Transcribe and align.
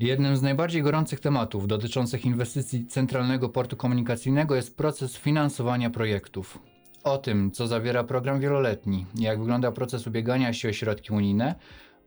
Jednym 0.00 0.36
z 0.36 0.42
najbardziej 0.42 0.82
gorących 0.82 1.20
tematów 1.20 1.66
dotyczących 1.66 2.24
inwestycji 2.24 2.86
Centralnego 2.86 3.48
Portu 3.48 3.76
Komunikacyjnego 3.76 4.56
jest 4.56 4.76
proces 4.76 5.16
finansowania 5.16 5.90
projektów. 5.90 6.58
O 7.04 7.18
tym, 7.18 7.50
co 7.50 7.66
zawiera 7.66 8.04
program 8.04 8.40
wieloletni, 8.40 9.06
jak 9.14 9.38
wygląda 9.38 9.72
proces 9.72 10.06
ubiegania 10.06 10.52
się 10.52 10.68
o 10.68 10.72
środki 10.72 11.12
unijne 11.12 11.54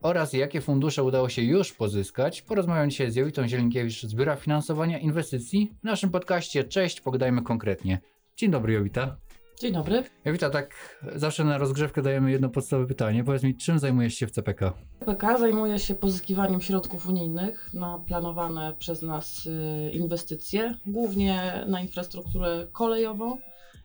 oraz 0.02 0.34
jakie 0.34 0.62
fundusze 0.62 1.04
udało 1.04 1.30
się 1.30 1.42
już 1.42 1.74
pozyskać, 1.74 2.42
porozmawiam 2.42 2.90
dzisiaj 2.90 3.12
z 3.12 3.16
Jowitą 3.16 3.48
Zielinkiewicz 3.48 4.02
z 4.02 4.14
Biura 4.14 4.36
Finansowania 4.36 5.00
Inwestycji 5.00 5.72
w 5.82 5.84
naszym 5.84 6.10
podcaście 6.10 6.64
Cześć, 6.64 7.02
pogadajmy 7.02 7.42
konkretnie. 7.42 8.00
Dzień 8.38 8.52
dobry 8.52 8.74
Jowita. 8.74 9.18
Dzień 9.62 9.74
dobry. 9.74 10.04
Jowita, 10.26 10.50
tak 10.50 10.98
zawsze 11.16 11.44
na 11.44 11.58
rozgrzewkę 11.58 12.02
dajemy 12.02 12.32
jedno 12.32 12.50
podstawowe 12.50 12.88
pytanie. 12.88 13.24
Powiedz 13.24 13.44
mi, 13.44 13.56
czym 13.56 13.80
zajmujesz 13.80 14.14
się 14.14 14.28
w 14.28 14.32
CPK? 14.32 14.74
CPK 15.00 15.38
zajmuje 15.38 15.80
się 15.80 15.96
pozyskiwaniem 15.96 16.62
środków 16.62 17.08
unijnych 17.08 17.74
na 17.74 18.00
planowane 18.00 18.76
przez 18.80 19.02
nas 19.02 19.46
y, 19.46 19.92
inwestycje, 19.92 20.76
głównie 20.86 21.64
na 21.68 21.82
infrastrukturę 21.82 22.68
kolejową. 22.72 23.38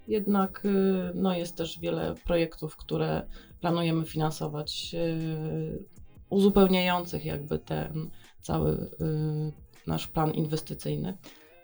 Jednak 0.09 0.65
y, 0.65 0.71
no, 1.15 1.37
jest 1.37 1.57
też 1.57 1.81
wiele 1.81 2.15
projektów, 2.25 2.77
które 2.77 3.27
planujemy 3.61 4.05
finansować, 4.05 4.95
y, 4.95 5.85
uzupełniających 6.31 7.25
jakby 7.25 7.59
ten 7.59 8.11
cały 8.41 8.91
nasz 9.87 10.07
plan 10.07 10.31
inwestycyjny. 10.31 11.19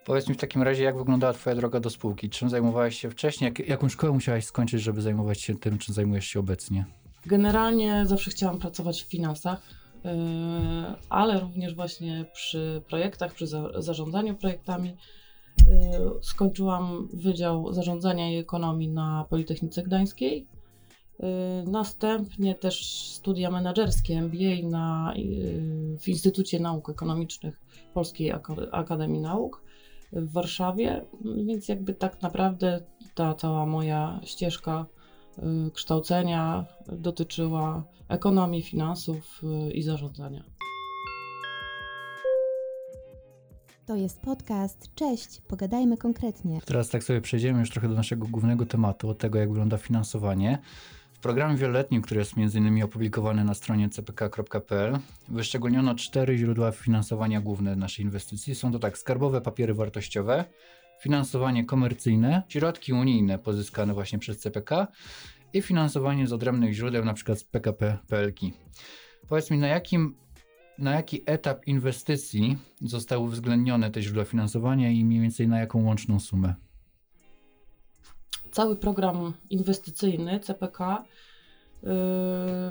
Powiedz 0.05 0.29
mi 0.29 0.35
w 0.35 0.39
takim 0.39 0.63
razie, 0.63 0.85
jak 0.85 0.99
wyglądała 0.99 1.33
Twoja 1.33 1.57
droga 1.57 1.81
do 1.81 1.91
spółki? 1.91 2.31
Czym 2.31 2.51
zajmowałeś 2.51 2.99
się 2.99 3.11
wcześniej? 3.11 3.49
Jak, 3.49 3.69
jaką 3.69 3.89
szkołę 3.89 4.13
musiałaś 4.13 4.45
skończyć, 4.45 4.83
żeby 4.83 5.03
zajmować 5.03 5.41
się 5.41 5.55
tym, 5.55 5.79
czym 5.79 5.95
zajmujesz 5.95 6.27
się 6.27 6.41
obecnie? 6.41 6.85
Generalnie 7.27 8.07
zawsze 8.07 8.31
chciałam 8.31 8.59
pracować 8.59 9.03
w 9.03 9.07
finansach, 9.07 9.63
yy, 10.05 10.11
ale 11.09 11.41
również 11.41 11.75
właśnie 11.75 12.25
przy 12.35 12.83
projektach, 12.89 13.35
przy 13.35 13.47
zarządzaniu 13.77 14.35
projektami. 14.35 14.89
Yy, 14.89 15.75
skończyłam 16.23 17.09
Wydział 17.13 17.73
Zarządzania 17.73 18.33
i 18.33 18.37
Ekonomii 18.37 18.89
na 18.89 19.27
Politechnice 19.31 19.83
Gdańskiej. 19.83 20.47
Yy, 21.19 21.27
następnie 21.67 22.55
też 22.55 23.07
studia 23.11 23.51
menedżerskie 23.51 24.19
MBA 24.19 24.69
na, 24.71 25.15
w 26.01 26.09
Instytucie 26.09 26.61
Nauk 26.61 26.89
Ekonomicznych 26.89 27.61
Polskiej 27.95 28.33
Akademii 28.73 29.21
Nauk 29.21 29.63
w 30.13 30.33
Warszawie, 30.33 31.05
więc 31.47 31.69
jakby 31.69 31.95
tak 31.95 32.23
naprawdę 32.23 32.81
ta 33.15 33.35
cała 33.35 33.67
moja 33.67 34.21
ścieżka 34.25 34.87
y, 35.39 35.71
kształcenia 35.71 36.65
dotyczyła 36.87 37.85
ekonomii, 38.09 38.63
finansów 38.63 39.41
y, 39.69 39.73
i 39.73 39.83
zarządzania. 39.83 40.45
To 43.87 43.97
jest 43.97 44.21
podcast. 44.21 44.95
Cześć, 44.95 45.41
pogadajmy 45.41 45.97
konkretnie. 45.97 46.61
Teraz 46.65 46.89
tak 46.89 47.05
sobie 47.05 47.21
przejdziemy 47.21 47.61
już 47.61 47.71
trochę 47.71 47.89
do 47.89 47.95
naszego 47.95 48.27
głównego 48.27 48.67
tematu, 48.67 49.09
od 49.09 49.19
tego 49.19 49.39
jak 49.39 49.49
wygląda 49.49 49.79
finansowanie 49.79 50.59
programie 51.23 51.57
wieloletnim, 51.57 52.03
który 52.03 52.21
jest 52.21 52.33
m.in. 52.37 52.83
opublikowany 52.83 53.45
na 53.45 53.55
stronie 53.55 53.89
cpk.pl, 53.89 54.99
wyszczególniono 55.29 55.95
cztery 55.95 56.39
źródła 56.39 56.73
finansowania 56.73 57.41
główne 57.41 57.77
naszej 57.77 58.05
inwestycji. 58.05 58.55
Są 58.55 58.73
to 58.73 58.79
tak 58.79 58.99
skarbowe 58.99 59.41
papiery 59.41 59.75
wartościowe, 59.75 60.45
finansowanie 61.01 61.65
komercyjne, 61.65 62.43
środki 62.49 62.93
unijne 62.93 63.39
pozyskane 63.39 63.95
właśnie 63.95 64.19
przez 64.19 64.39
CPK 64.39 64.87
i 65.53 65.63
finansowanie 65.63 66.27
z 66.27 66.33
odrębnych 66.33 66.73
źródeł, 66.73 67.03
np. 67.03 67.37
z 67.37 67.45
PKP 67.45 67.99
PLK. 68.09 68.41
Powiedz 69.29 69.51
mi, 69.51 69.59
na 69.59 69.67
jakim 69.69 70.15
na 70.79 70.95
jaki 70.95 71.23
etap 71.27 71.67
inwestycji 71.67 72.59
zostały 72.81 73.23
uwzględnione 73.23 73.91
te 73.91 74.03
źródła 74.03 74.25
finansowania 74.25 74.91
i 74.91 75.05
mniej 75.05 75.21
więcej 75.21 75.49
na 75.49 75.59
jaką 75.59 75.85
łączną 75.85 76.21
sumę? 76.21 76.55
Cały 78.53 78.77
program 78.77 79.33
inwestycyjny 79.51 80.41
CPK 80.41 81.05
yy, 81.83 81.91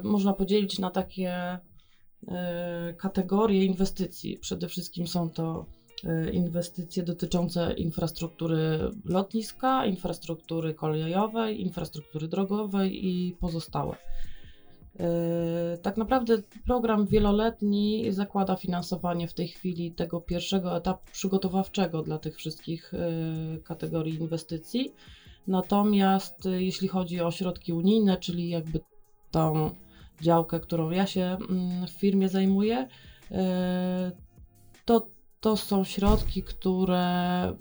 można 0.04 0.34
podzielić 0.34 0.80
na 0.80 0.92
takie 0.92 1.60
yy, 2.22 2.34
kategorie 2.98 3.66
inwestycji. 3.66 4.38
Przede 4.38 4.68
wszystkim 4.68 5.08
są 5.08 5.30
to 5.30 5.66
yy, 6.04 6.32
inwestycje 6.32 7.04
dotyczące 7.04 7.74
infrastruktury 7.74 8.80
lotniska, 9.06 9.86
infrastruktury 9.86 10.74
kolejowej, 10.74 11.62
infrastruktury 11.62 12.28
drogowej 12.28 13.08
i 13.08 13.36
pozostałe. 13.40 13.96
Tak 15.82 15.98
naprawdę 15.98 16.38
program 16.66 17.08
wieloletni 17.08 18.06
zakłada 18.10 18.56
finansowanie 18.56 19.28
w 19.28 19.34
tej 19.34 19.48
chwili 19.48 19.92
tego 19.92 20.22
pierwszego 20.22 20.78
etapu 20.78 21.12
przygotowawczego 21.12 22.02
dla 22.02 22.18
tych 22.18 22.36
wszystkich 22.38 22.92
kategorii 23.64 24.16
inwestycji. 24.16 24.94
Natomiast 25.48 26.46
y, 26.46 26.64
jeśli 26.64 26.88
chodzi 26.88 27.22
o 27.22 27.32
środki 27.32 27.74
unijne, 27.74 28.18
czyli 28.18 28.50
jakby 28.50 28.80
tą 29.32 29.76
działkę, 30.22 30.60
którą 30.60 30.90
ja 30.90 31.08
się 31.08 31.38
mm, 31.50 31.88
w 31.88 31.92
firmie 31.92 32.30
zajmuję, 32.30 32.88
y, 33.32 33.36
to, 34.86 35.08
to 35.40 35.58
są 35.58 35.84
środki, 35.84 36.44
które 36.44 37.08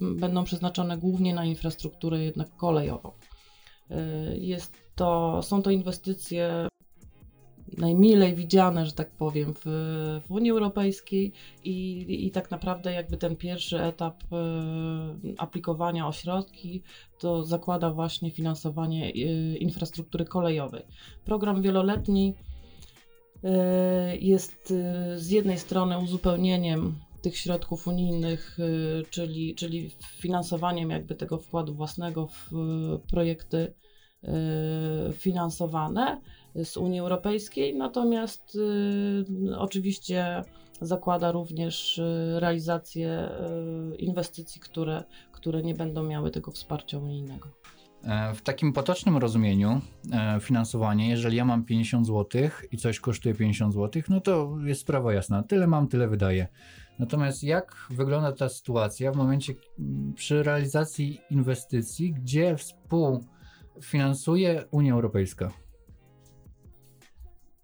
będą 0.01 0.43
przeznaczone 0.43 0.97
głównie 0.97 1.33
na 1.33 1.45
infrastrukturę 1.45 2.23
jednak 2.23 2.55
kolejową. 2.55 3.11
Y, 3.91 4.37
jest 4.39 4.77
to, 4.95 5.41
są 5.43 5.61
to 5.61 5.71
inwestycje 5.71 6.67
najmilej 7.77 8.35
widziane, 8.35 8.85
że 8.85 8.91
tak 8.91 9.11
powiem, 9.11 9.53
w, 9.53 9.61
w 10.27 10.31
Unii 10.31 10.51
Europejskiej 10.51 11.33
i, 11.63 12.05
i 12.27 12.31
tak 12.31 12.51
naprawdę 12.51 12.93
jakby 12.93 13.17
ten 13.17 13.35
pierwszy 13.35 13.81
etap 13.81 14.23
y, 14.23 14.27
aplikowania 15.37 16.07
o 16.07 16.11
środki 16.11 16.83
to 17.19 17.43
zakłada 17.43 17.91
właśnie 17.91 18.31
finansowanie 18.31 19.09
y, 19.09 19.57
infrastruktury 19.57 20.25
kolejowej. 20.25 20.83
Program 21.25 21.61
wieloletni 21.61 22.33
y, 23.43 23.49
jest 24.17 24.73
z 25.15 25.29
jednej 25.29 25.57
strony 25.57 25.99
uzupełnieniem 25.99 26.95
tych 27.21 27.37
środków 27.37 27.87
unijnych, 27.87 28.57
czyli, 29.09 29.55
czyli 29.55 29.91
finansowaniem 30.19 30.89
jakby 30.89 31.15
tego 31.15 31.37
wkładu 31.37 31.73
własnego 31.73 32.27
w 32.27 32.49
projekty 33.11 33.73
finansowane, 35.13 36.21
z 36.63 36.77
Unii 36.77 36.99
Europejskiej, 36.99 37.75
natomiast 37.75 38.55
y, 38.55 39.57
oczywiście 39.57 40.43
zakłada 40.81 41.31
również 41.31 41.97
y, 41.97 42.39
realizację 42.39 43.29
y, 43.93 43.95
inwestycji, 43.95 44.61
które, 44.61 45.03
które 45.31 45.61
nie 45.61 45.73
będą 45.73 46.03
miały 46.03 46.31
tego 46.31 46.51
wsparcia 46.51 46.97
unijnego. 46.97 47.47
E, 48.03 48.33
w 48.33 48.41
takim 48.41 48.73
potocznym 48.73 49.17
rozumieniu 49.17 49.81
e, 50.11 50.39
finansowanie, 50.39 51.09
jeżeli 51.09 51.37
ja 51.37 51.45
mam 51.45 51.65
50 51.65 52.07
zł 52.07 52.41
i 52.71 52.77
coś 52.77 52.99
kosztuje 52.99 53.35
50 53.35 53.73
zł, 53.73 54.01
no 54.09 54.21
to 54.21 54.57
jest 54.65 54.81
sprawa 54.81 55.13
jasna, 55.13 55.43
tyle 55.43 55.67
mam, 55.67 55.87
tyle 55.87 56.07
wydaję. 56.07 56.47
Natomiast 56.99 57.43
jak 57.43 57.87
wygląda 57.89 58.31
ta 58.31 58.49
sytuacja 58.49 59.11
w 59.11 59.15
momencie 59.15 59.53
przy 60.15 60.43
realizacji 60.43 61.21
inwestycji, 61.29 62.13
gdzie 62.13 62.55
współfinansuje 62.57 64.63
Unia 64.71 64.93
Europejska? 64.93 65.51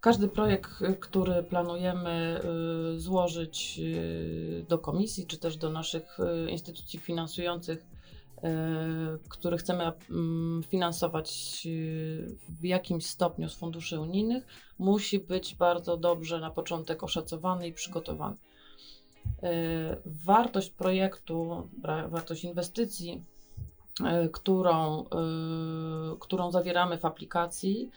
Każdy 0.08 0.28
projekt, 0.28 0.70
który 1.00 1.44
planujemy 1.44 2.42
y, 2.96 3.00
złożyć 3.00 3.80
y, 3.80 4.66
do 4.70 4.78
komisji, 4.78 5.26
czy 5.28 5.38
też 5.38 5.58
do 5.58 5.70
naszych 5.70 6.20
y, 6.20 6.52
instytucji 6.52 7.00
finansujących, 7.00 7.86
który 9.30 9.58
chcemy 9.58 9.84
mm, 10.10 10.64
finansować 10.64 11.68
w 12.50 12.64
jakimś 12.64 13.06
stopniu 13.06 13.50
z 13.50 13.56
funduszy 13.56 14.00
unijnych, 14.00 14.46
musi 14.80 15.20
być 15.20 15.56
bardzo 15.56 15.98
dobrze 15.98 16.40
na 16.40 16.52
początek 16.52 17.04
oszacowany 17.04 17.68
i 17.68 17.74
przygotowany. 17.74 18.36
Wartość 20.06 20.70
projektu, 20.70 21.70
wartość 22.08 22.44
inwestycji, 22.44 23.24
którą, 24.32 25.06
którą 26.20 26.52
zawieramy 26.52 26.98
w 26.98 27.06
aplikacji, 27.06 27.92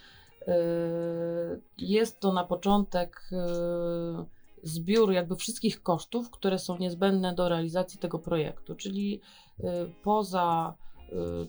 jest 1.78 2.20
to 2.20 2.32
na 2.32 2.44
początek 2.44 3.22
yy, 3.30 4.24
zbiór 4.62 5.12
jakby 5.12 5.36
wszystkich 5.36 5.82
kosztów, 5.82 6.30
które 6.30 6.58
są 6.58 6.78
niezbędne 6.78 7.34
do 7.34 7.48
realizacji 7.48 7.98
tego 7.98 8.18
projektu, 8.18 8.74
czyli 8.74 9.20
yy, 9.58 9.92
poza 10.02 10.74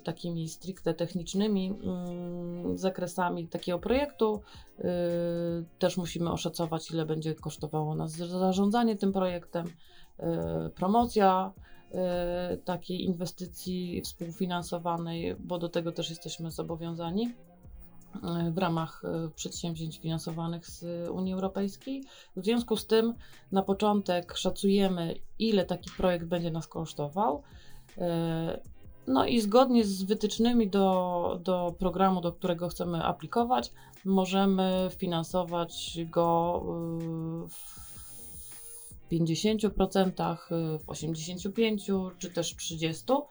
takimi 0.04 0.50
stricte 0.50 0.94
technicznymi 0.94 1.74
zakresami 2.76 3.48
takiego 3.48 3.80
projektu 3.80 4.42
też 5.80 5.98
musimy 5.98 6.32
oszacować, 6.32 6.92
ile 6.92 7.06
będzie 7.06 7.36
kosztowało 7.36 7.96
nas 7.96 8.12
zarządzanie 8.12 8.96
tym 8.96 9.14
projektem, 9.14 9.68
promocja 10.76 11.52
takiej 12.66 13.04
inwestycji 13.04 14.02
współfinansowanej, 14.02 15.36
bo 15.40 15.58
do 15.58 15.70
tego 15.70 15.92
też 15.92 16.10
jesteśmy 16.10 16.52
zobowiązani. 16.52 17.34
W 18.52 18.58
ramach 18.58 19.02
przedsięwzięć 19.36 20.00
finansowanych 20.00 20.68
z 20.68 21.10
Unii 21.10 21.34
Europejskiej. 21.34 22.04
W 22.36 22.44
związku 22.44 22.78
z 22.78 22.88
tym 22.88 23.14
na 23.52 23.62
początek 23.62 24.38
szacujemy, 24.38 25.16
ile 25.40 25.66
taki 25.66 25.90
projekt 25.98 26.26
będzie 26.26 26.52
nas 26.52 26.68
kosztował. 26.68 27.44
No 29.08 29.26
i 29.26 29.42
zgodnie 29.42 29.86
z 29.86 30.04
wytycznymi 30.04 30.70
do, 30.70 31.40
do 31.44 31.76
programu, 31.80 32.22
do 32.22 32.32
którego 32.32 32.70
chcemy 32.70 33.04
aplikować, 33.04 33.72
możemy 34.06 34.90
finansować 34.98 36.00
go 36.06 36.62
w 37.50 37.92
50%, 39.12 40.38
w 40.80 40.86
85% 40.86 42.12
czy 42.18 42.30
też 42.30 42.56
30%. 42.56 43.22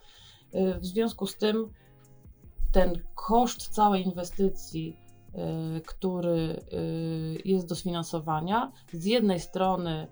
W 0.81 0.87
związku 0.87 1.27
z 1.27 1.37
tym 1.37 1.71
ten 2.73 2.93
koszt 3.15 3.69
całej 3.69 4.05
inwestycji, 4.05 4.97
który 5.87 6.65
jest 7.45 7.67
do 7.67 7.75
sfinansowania, 7.75 8.73
z 8.93 9.05
jednej 9.05 9.41
strony 9.41 10.07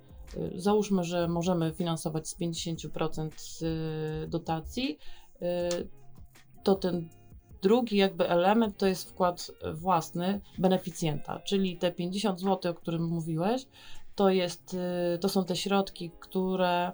załóżmy, 0.55 1.05
że 1.05 1.29
możemy 1.29 1.73
finansować 1.73 2.29
z 2.29 2.41
50% 2.41 3.31
dotacji, 4.29 4.99
to 6.63 6.75
ten 6.75 7.09
drugi 7.63 7.97
jakby 7.97 8.29
element 8.29 8.77
to 8.77 8.87
jest 8.87 9.11
wkład 9.11 9.51
własny 9.75 10.41
beneficjenta, 10.59 11.41
czyli 11.41 11.77
te 11.77 11.93
50 11.93 12.41
zł, 12.41 12.73
o 12.73 12.75
którym 12.75 13.03
mówiłeś, 13.03 13.67
to, 14.15 14.31
jest, 14.31 14.75
y, 15.15 15.19
to 15.19 15.29
są 15.29 15.45
te 15.45 15.57
środki, 15.57 16.11
które 16.21 16.93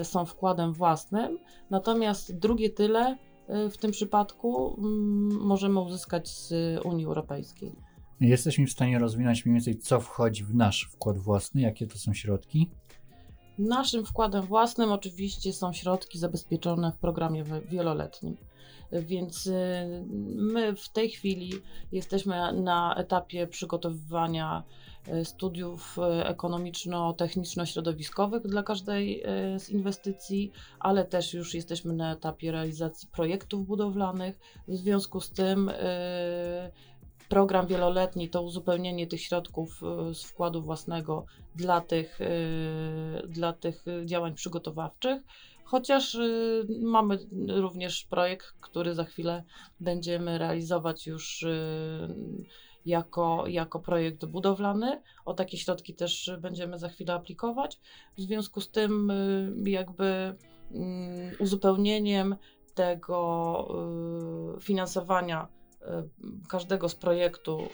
y, 0.00 0.04
są 0.04 0.24
wkładem 0.24 0.72
własnym, 0.72 1.38
natomiast 1.70 2.38
drugie 2.38 2.70
tyle 2.70 3.12
y, 3.12 3.31
w 3.48 3.76
tym 3.76 3.90
przypadku 3.90 4.76
mm, 4.78 5.46
możemy 5.46 5.80
uzyskać 5.80 6.28
z 6.28 6.52
Unii 6.84 7.04
Europejskiej. 7.04 7.72
Jesteśmy 8.20 8.66
w 8.66 8.72
stanie 8.72 8.98
rozwinąć 8.98 9.46
mniej 9.46 9.54
więcej, 9.54 9.78
co 9.78 10.00
wchodzi 10.00 10.44
w 10.44 10.54
nasz 10.54 10.88
wkład 10.92 11.18
własny, 11.18 11.60
jakie 11.60 11.86
to 11.86 11.98
są 11.98 12.14
środki? 12.14 12.70
Naszym 13.58 14.04
wkładem 14.04 14.42
własnym 14.42 14.92
oczywiście 14.92 15.52
są 15.52 15.72
środki 15.72 16.18
zabezpieczone 16.18 16.92
w 16.92 16.98
programie 16.98 17.44
wieloletnim. 17.68 18.36
Więc 18.92 19.50
my 20.36 20.76
w 20.76 20.88
tej 20.88 21.10
chwili 21.10 21.52
jesteśmy 21.92 22.52
na 22.52 22.94
etapie 22.96 23.46
przygotowywania 23.46 24.64
E, 25.08 25.24
studiów 25.24 25.98
e, 25.98 26.26
ekonomiczno-techniczno-środowiskowych 26.26 28.42
dla 28.42 28.62
każdej 28.62 29.22
z 29.58 29.70
inwestycji, 29.70 30.52
ale 30.80 31.04
też 31.04 31.34
już 31.34 31.54
jesteśmy 31.54 31.92
na 31.92 32.12
etapie 32.12 32.52
realizacji 32.52 33.08
projektów 33.08 33.66
budowlanych. 33.66 34.38
W 34.68 34.76
związku 34.76 35.20
z 35.20 35.30
tym 35.30 35.70
program 37.28 37.66
wieloletni 37.66 38.30
to 38.30 38.42
uzupełnienie 38.42 39.06
tych 39.06 39.20
środków 39.20 39.80
z 40.12 40.22
wkładu 40.22 40.62
własnego 40.62 41.24
dla 41.54 41.80
tych, 41.80 42.18
dla 43.28 43.52
tych 43.52 43.84
działań 44.04 44.34
przygotowawczych. 44.34 45.22
Chociaż 45.64 46.18
mamy 46.80 47.18
również 47.48 48.04
projekt, 48.04 48.46
który 48.60 48.94
za 48.94 49.04
chwilę 49.04 49.44
będziemy 49.80 50.38
realizować 50.38 51.06
już 51.06 51.44
jako, 52.86 53.44
jako 53.46 53.80
projekt 53.80 54.24
budowlany. 54.24 55.02
O 55.24 55.34
takie 55.34 55.58
środki 55.58 55.94
też 55.94 56.30
będziemy 56.40 56.78
za 56.78 56.88
chwilę 56.88 57.14
aplikować. 57.14 57.80
W 58.18 58.20
związku 58.20 58.60
z 58.60 58.70
tym, 58.70 59.10
y, 59.10 59.70
jakby 59.70 60.36
mm, 60.74 61.32
uzupełnieniem 61.38 62.36
tego 62.74 63.68
y, 64.56 64.60
finansowania 64.60 65.48
y, 65.48 65.61
każdego 66.48 66.88
z 66.88 66.94
projektu, 66.94 67.68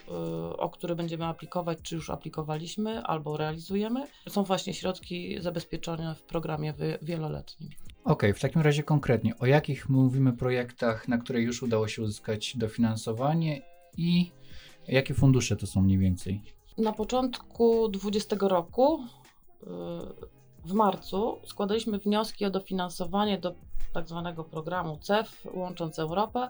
o 0.59 0.71
który 0.71 0.97
będziemy 0.97 1.25
aplikować, 1.25 1.79
czy 1.83 1.95
już 1.95 2.11
aplikowaliśmy 2.11 3.03
albo 3.03 3.37
realizujemy, 3.37 4.07
są 4.29 4.45
właśnie 4.45 4.75
środki 4.75 5.43
zabezpieczone 5.43 6.15
w 6.15 6.23
programie 6.23 6.75
wieloletnim. 7.03 7.71
Okej, 8.05 8.13
okay, 8.13 8.35
w 8.35 8.41
takim 8.41 8.63
razie 8.63 8.83
konkretnie, 8.83 9.39
o 9.39 9.47
jakich 9.47 9.89
mówimy 9.89 10.33
projektach, 10.33 11.09
na 11.09 11.19
które 11.19 11.41
już 11.41 11.63
udało 11.63 11.89
się 11.89 12.03
uzyskać 12.03 12.57
dofinansowanie 12.57 13.63
i 13.97 14.31
Jakie 14.89 15.15
fundusze 15.15 15.57
to 15.57 15.67
są 15.67 15.83
mniej 15.83 15.99
więcej? 15.99 16.43
Na 16.79 16.93
początku 16.93 17.89
2020 17.89 18.49
roku, 18.49 19.05
y, 19.63 19.67
w 20.65 20.73
marcu, 20.73 21.39
składaliśmy 21.47 21.99
wnioski 21.99 22.45
o 22.45 22.51
dofinansowanie 22.51 23.39
do 23.39 23.55
tak 23.93 24.09
zwanego 24.09 24.45
programu 24.45 24.99
CEF 24.99 25.47
Łącząc 25.55 25.99
Europę. 25.99 26.49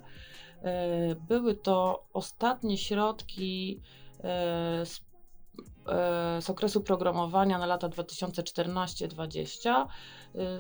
Y, 0.58 1.16
były 1.28 1.54
to 1.54 2.04
ostatnie 2.12 2.78
środki 2.78 3.80
y, 4.16 4.20
z, 4.86 5.00
z 6.40 6.50
okresu 6.50 6.80
programowania 6.80 7.58
na 7.58 7.66
lata 7.66 7.88
2014-2020. 7.88 9.86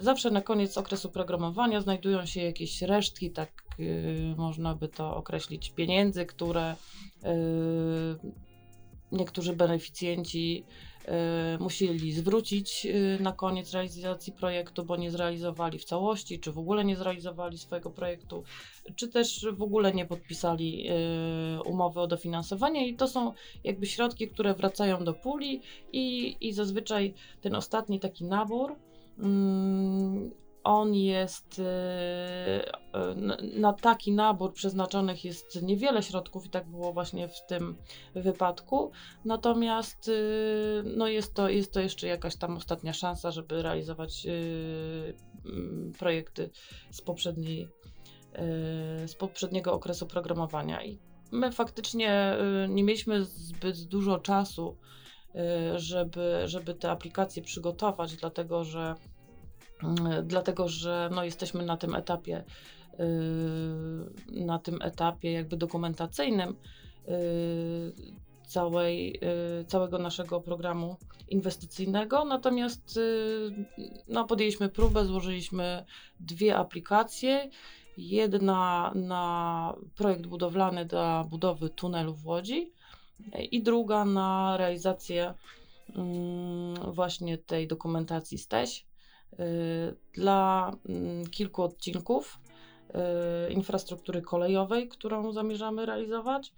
Zawsze 0.00 0.30
na 0.30 0.42
koniec 0.42 0.78
okresu 0.78 1.10
programowania 1.10 1.80
znajdują 1.80 2.26
się 2.26 2.42
jakieś 2.42 2.82
resztki, 2.82 3.30
tak 3.30 3.62
można 4.36 4.74
by 4.74 4.88
to 4.88 5.16
określić, 5.16 5.70
pieniędzy, 5.70 6.26
które 6.26 6.76
niektórzy 9.12 9.52
beneficjenci 9.52 10.64
yy, 11.04 11.12
musieli 11.60 12.12
zwrócić 12.12 12.84
yy, 12.84 13.18
na 13.20 13.32
koniec 13.32 13.72
realizacji 13.72 14.32
projektu, 14.32 14.84
bo 14.84 14.96
nie 14.96 15.10
zrealizowali 15.10 15.78
w 15.78 15.84
całości, 15.84 16.40
czy 16.40 16.52
w 16.52 16.58
ogóle 16.58 16.84
nie 16.84 16.96
zrealizowali 16.96 17.58
swojego 17.58 17.90
projektu, 17.90 18.44
czy 18.96 19.08
też 19.08 19.46
w 19.52 19.62
ogóle 19.62 19.92
nie 19.92 20.06
podpisali 20.06 20.88
umowy 21.64 22.00
o 22.00 22.06
dofinansowanie. 22.06 22.88
I 22.88 22.96
to 22.96 23.08
są 23.08 23.32
jakby 23.64 23.86
środki, 23.86 24.28
które 24.28 24.54
wracają 24.54 25.04
do 25.04 25.14
puli 25.14 25.62
i, 25.92 26.36
i 26.40 26.52
zazwyczaj 26.52 27.14
ten 27.40 27.54
ostatni 27.54 28.00
taki 28.00 28.24
nabór 28.24 28.76
mm, 29.18 30.30
on 30.68 30.94
jest 30.94 31.58
y, 31.58 31.62
y, 31.62 33.58
na 33.60 33.72
taki 33.72 34.12
nabór 34.12 34.52
przeznaczonych 34.52 35.24
jest 35.24 35.62
niewiele 35.62 36.02
środków 36.02 36.46
i 36.46 36.50
tak 36.50 36.66
było 36.66 36.92
właśnie 36.92 37.28
w 37.28 37.46
tym 37.46 37.76
wypadku. 38.14 38.90
Natomiast 39.24 40.08
y, 40.08 40.82
no 40.96 41.08
jest, 41.08 41.34
to, 41.34 41.48
jest 41.48 41.72
to 41.72 41.80
jeszcze 41.80 42.06
jakaś 42.06 42.36
tam 42.36 42.56
ostatnia 42.56 42.92
szansa, 42.92 43.30
żeby 43.30 43.62
realizować 43.62 44.26
mm, 44.26 45.92
projekty 45.98 46.50
z 46.90 47.00
poprzedniej 47.00 47.68
z 49.06 49.14
poprzedniego 49.14 49.72
okresu 49.72 50.06
programowania. 50.06 50.84
I 50.84 50.98
my 51.32 51.52
faktycznie 51.52 52.36
nie 52.68 52.84
mieliśmy 52.84 53.24
zbyt 53.24 53.84
dużo 53.84 54.18
czasu, 54.18 54.76
żeby, 55.76 56.42
żeby 56.44 56.74
te 56.74 56.90
aplikacje 56.90 57.42
przygotować, 57.42 58.16
dlatego 58.16 58.64
że 58.64 58.94
dlatego 60.22 60.68
że 60.68 61.10
no, 61.14 61.24
jesteśmy 61.24 61.64
na 61.64 61.76
tym 61.76 61.94
etapie, 61.94 62.44
yy, 62.98 64.44
na 64.44 64.58
tym 64.58 64.82
etapie 64.82 65.32
jakby 65.32 65.56
dokumentacyjnym 65.56 66.56
yy, 67.08 67.92
całej, 68.46 69.20
całego 69.66 69.98
naszego 69.98 70.40
programu 70.40 70.96
inwestycyjnego. 71.28 72.24
Natomiast 72.24 73.00
no, 74.08 74.24
podjęliśmy 74.24 74.68
próbę, 74.68 75.04
złożyliśmy 75.04 75.84
dwie 76.20 76.56
aplikacje. 76.56 77.50
Jedna 77.96 78.92
na 78.94 79.74
projekt 79.94 80.26
budowlany 80.26 80.84
dla 80.84 81.24
budowy 81.24 81.70
tunelu 81.70 82.14
w 82.14 82.26
Łodzi 82.26 82.72
i 83.50 83.62
druga 83.62 84.04
na 84.04 84.56
realizację 84.56 85.34
mm, 85.94 86.92
właśnie 86.92 87.38
tej 87.38 87.68
dokumentacji 87.68 88.38
STEŚ 88.38 88.87
dla 90.12 90.72
mm, 90.88 91.26
kilku 91.26 91.62
odcinków 91.62 92.38
y, 93.48 93.52
infrastruktury 93.52 94.22
kolejowej, 94.22 94.88
którą 94.88 95.32
zamierzamy 95.32 95.86
realizować. 95.86 96.52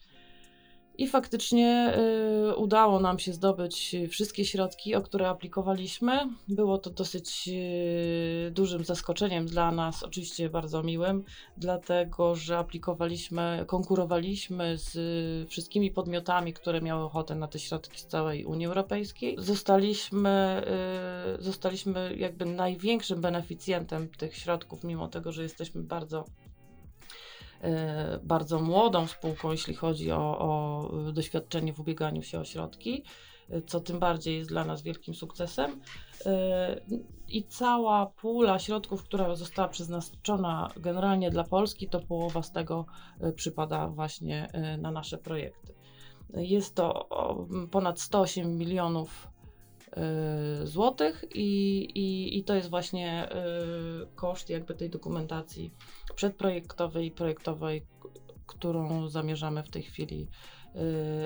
I 0.99 1.09
faktycznie 1.09 1.95
y, 2.51 2.57
udało 2.57 3.01
nam 3.01 3.19
się 3.19 3.33
zdobyć 3.33 3.97
wszystkie 4.11 4.45
środki, 4.45 4.95
o 4.95 5.03
które 5.03 5.29
aplikowaliśmy. 5.29 6.29
Było 6.49 6.79
to 6.79 6.91
dosyć 6.91 7.49
y, 7.49 8.51
dużym 8.51 8.85
zaskoczeniem 8.85 9.47
dla 9.47 9.73
nas, 9.73 10.03
oczywiście 10.03 10.51
bardzo 10.51 10.83
miłym, 10.83 11.25
dlatego 11.57 12.35
że 12.35 12.59
aplikowaliśmy, 12.59 13.65
konkurowaliśmy 13.67 14.79
z 14.79 14.91
wszystkimi 15.51 15.91
podmiotami, 15.91 16.53
które 16.53 16.81
miały 16.81 17.05
ochotę 17.05 17.35
na 17.35 17.49
te 17.49 17.59
środki 17.59 18.01
z 18.01 18.07
całej 18.07 18.45
Unii 18.45 18.67
Europejskiej. 18.67 19.37
Zostaliśmy, 19.39 20.63
y, 21.39 21.43
zostaliśmy 21.43 22.17
jakby 22.17 22.45
największym 22.45 23.21
beneficjentem 23.21 24.09
tych 24.09 24.37
środków, 24.37 24.85
mimo 24.85 25.09
tego, 25.09 25.33
że 25.33 25.43
jesteśmy 25.43 25.83
bardzo 25.83 26.25
bardzo 28.23 28.61
młodą 28.61 29.07
spółką, 29.07 29.51
jeśli 29.51 29.75
chodzi 29.75 30.13
o, 30.13 30.39
o 30.39 30.89
doświadczenie 31.13 31.73
w 31.73 31.81
ubieganiu 31.81 32.23
się 32.23 32.41
o 32.41 32.45
środki, 32.45 33.05
e, 33.51 33.63
co 33.63 33.81
tym 33.81 33.99
bardziej 33.99 34.39
jest 34.39 34.51
dla 34.51 34.65
nas 34.65 34.83
wielkim 34.83 35.15
sukcesem. 35.15 35.81
E, 36.27 36.81
i 37.31 37.45
cała 37.45 38.07
pula 38.07 38.59
środków, 38.59 39.05
która 39.05 39.35
została 39.35 39.69
przeznaczona 39.69 40.71
generalnie 40.77 41.31
dla 41.31 41.45
Polski, 41.45 41.89
to 41.89 42.01
połowa 42.01 42.43
z 42.43 42.53
tego 42.53 42.87
y, 43.25 43.33
przypada 43.33 43.89
właśnie 43.89 44.49
y, 44.75 44.79
na 44.79 44.91
nasze 44.91 45.19
projekty. 45.19 45.75
Jest 46.35 46.75
to 46.75 47.09
ponad 47.71 48.01
108 48.01 48.57
milionów 48.57 49.29
y, 49.29 49.40
złotych 50.65 51.25
i, 51.35 51.79
i, 51.95 52.39
i 52.39 52.45
to 52.45 52.55
jest 52.55 52.71
właśnie 52.71 53.29
koszt 54.15 54.51
jakby 54.51 54.75
tej 54.75 54.91
dokumentacji 54.91 55.75
przedprojektowej 56.15 57.07
i 57.07 57.11
projektowej, 57.11 57.87
którą 58.47 59.09
zamierzamy 59.09 59.63
w 59.63 59.71
tej 59.71 59.83
chwili 59.83 60.29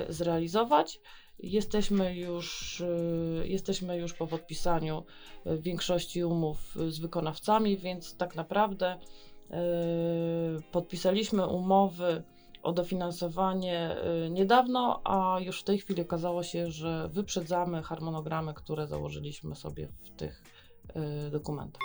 zrealizować. 0.09 0.99
Jesteśmy 1.39 2.15
już, 2.15 2.79
y, 2.81 3.43
jesteśmy 3.45 3.97
już 3.97 4.13
po 4.13 4.27
podpisaniu 4.27 5.03
y, 5.47 5.57
większości 5.57 6.23
umów 6.23 6.75
z 6.87 6.99
wykonawcami, 6.99 7.77
więc 7.77 8.17
tak 8.17 8.35
naprawdę 8.35 8.95
y, 8.97 10.61
podpisaliśmy 10.71 11.47
umowy 11.47 12.23
o 12.65 12.73
dofinansowanie 12.73 13.95
niedawno, 14.29 15.01
a 15.03 15.39
już 15.39 15.61
w 15.61 15.63
tej 15.63 15.77
chwili 15.79 16.01
okazało 16.01 16.43
się, 16.43 16.71
że 16.71 17.09
wyprzedzamy 17.13 17.83
harmonogramy, 17.83 18.53
które 18.53 18.87
założyliśmy 18.87 19.55
sobie 19.55 19.87
w 20.03 20.09
tych 20.09 20.43
dokumentach. 21.31 21.81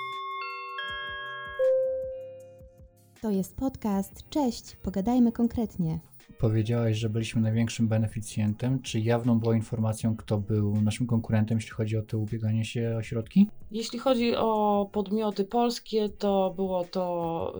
To 3.22 3.30
jest 3.30 3.56
podcast. 3.56 4.28
Cześć, 4.30 4.76
pogadajmy 4.76 5.32
konkretnie. 5.32 6.00
Powiedziałaś, 6.38 6.96
że 6.96 7.08
byliśmy 7.08 7.40
największym 7.40 7.88
beneficjentem. 7.88 8.82
Czy 8.82 9.00
jawną 9.00 9.40
była 9.40 9.56
informacją, 9.56 10.16
kto 10.16 10.38
był 10.38 10.82
naszym 10.82 11.06
konkurentem, 11.06 11.58
jeśli 11.58 11.70
chodzi 11.70 11.96
o 11.96 12.02
to 12.02 12.18
ubieganie 12.18 12.64
się 12.64 12.96
o 12.98 13.02
środki? 13.02 13.46
Jeśli 13.70 13.98
chodzi 13.98 14.36
o 14.36 14.88
podmioty 14.92 15.44
polskie, 15.44 16.08
to 16.08 16.52
było 16.56 16.84
to 16.84 17.54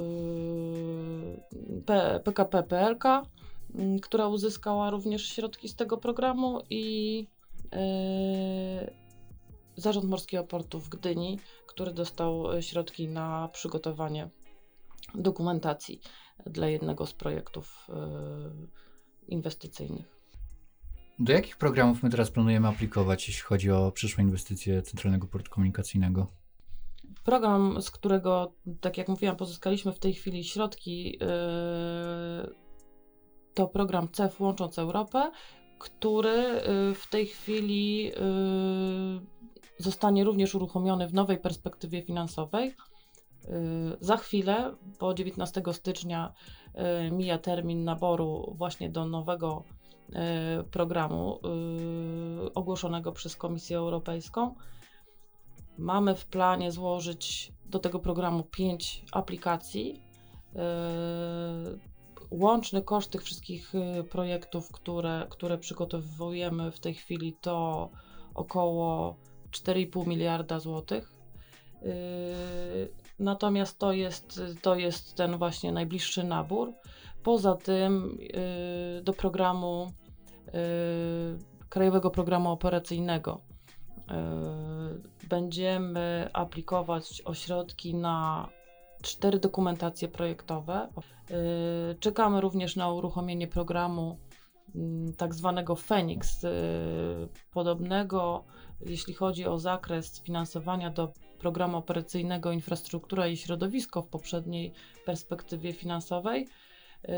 yy, 1.87 2.21
PKP 2.25 2.63
PLK, 2.63 3.05
yy, 3.75 4.01
która 4.01 4.29
uzyskała 4.29 4.91
również 4.91 5.27
środki 5.27 5.69
z 5.69 5.75
tego 5.75 5.97
programu 5.97 6.61
i 6.71 7.17
yy, 7.73 8.91
Zarząd 9.77 10.07
Morskiego 10.07 10.45
Portu 10.45 10.81
w 10.81 10.89
Gdyni, 10.89 11.39
który 11.67 11.93
dostał 11.93 12.63
środki 12.63 13.09
na 13.09 13.49
przygotowanie 13.53 14.31
dokumentacji 15.15 16.01
dla 16.47 16.69
jednego 16.69 17.07
z 17.07 17.13
projektów 17.13 17.89
y, 17.89 17.93
inwestycyjnych. 19.29 20.21
Do 21.19 21.33
jakich 21.33 21.57
programów 21.57 22.03
my 22.03 22.11
teraz 22.11 22.31
planujemy 22.31 22.69
aplikować, 22.69 23.29
jeśli 23.29 23.43
chodzi 23.43 23.71
o 23.71 23.93
przyszłe 23.93 24.25
inwestycje 24.25 24.83
Centralnego 24.83 25.27
Portu 25.27 25.51
Komunikacyjnego? 25.51 26.27
Program, 27.25 27.83
z 27.83 27.91
którego, 27.91 28.53
tak 28.81 28.99
jak 28.99 29.09
mówiłam, 29.09 29.37
pozyskaliśmy 29.37 29.93
w 29.93 29.99
tej 29.99 30.15
chwili 30.15 30.45
środki, 30.45 31.05
yy, 31.05 31.19
to 33.55 33.69
program 33.69 34.09
CEF 34.13 34.41
Łącząc 34.41 34.79
Europę, 34.79 35.31
który 35.79 36.31
yy, 36.31 36.95
w 36.95 37.07
tej 37.11 37.27
chwili 37.27 38.13
zostanie 39.79 40.25
również 40.25 40.55
uruchomiony 40.55 41.09
w 41.09 41.15
nowej 41.15 41.39
perspektywie 41.39 42.03
finansowej. 42.03 42.75
Y, 43.49 43.97
za 44.01 44.17
chwilę, 44.17 44.75
bo 45.01 45.15
19 45.15 45.63
stycznia 45.73 46.33
y, 47.07 47.11
mija 47.11 47.39
termin 47.39 47.85
naboru 47.85 48.55
właśnie 48.59 48.91
do 48.91 49.07
nowego 49.07 49.63
y, 50.09 50.65
programu 50.65 51.41
ogłoszonego 52.55 53.13
przez 53.13 53.37
Komisję 53.37 53.77
Europejską. 53.77 54.55
Mamy 55.79 56.15
w 56.15 56.27
planie 56.27 56.73
złożyć 56.73 57.53
do 57.67 57.79
tego 57.79 57.99
programu 57.99 58.43
5 58.43 59.05
aplikacji. 59.13 60.03
Łączny 62.31 62.83
koszt 62.83 63.11
tych 63.11 63.23
wszystkich 63.23 63.73
projektów, 64.11 64.73
które, 64.73 65.27
które 65.31 65.59
przygotowujemy 65.59 66.71
w 66.71 66.81
tej 66.81 66.95
chwili, 66.95 67.37
to 67.41 67.89
około 68.35 69.17
4,5 69.51 70.07
miliarda 70.07 70.61
złotych. 70.61 71.13
Natomiast 73.21 73.79
to 73.79 73.93
jest, 73.93 74.41
to 74.63 74.75
jest 74.75 75.15
ten 75.15 75.39
właśnie 75.39 75.73
najbliższy 75.73 76.25
nabór. 76.25 76.73
Poza 77.23 77.55
tym 77.55 78.19
yy, 78.21 79.03
do 79.03 79.13
programu, 79.13 79.93
yy, 80.47 80.53
Krajowego 81.69 82.11
Programu 82.11 82.51
Operacyjnego 82.51 83.41
yy, 83.97 84.15
będziemy 85.29 86.31
aplikować 86.33 87.23
ośrodki 87.25 87.95
na 87.95 88.49
cztery 89.03 89.39
dokumentacje 89.39 90.09
projektowe. 90.09 90.89
Yy, 91.31 91.37
czekamy 92.01 92.41
również 92.41 92.77
na 92.77 92.93
uruchomienie 92.93 93.47
programu 93.49 94.19
mm, 94.75 95.13
tak 95.15 95.35
zwanego 95.35 95.77
Fenix, 95.77 96.43
yy, 96.43 96.51
podobnego 97.53 98.45
jeśli 98.87 99.15
chodzi 99.15 99.47
o 99.47 99.59
zakres 99.59 100.21
finansowania 100.23 100.91
do 100.91 101.13
programu 101.41 101.77
operacyjnego 101.77 102.53
Infrastruktura 102.53 103.27
i 103.27 103.37
Środowisko 103.37 104.03
w 104.03 104.09
poprzedniej 104.09 104.73
perspektywie 105.07 105.73
finansowej. 105.73 106.41
Yy, 106.41 107.15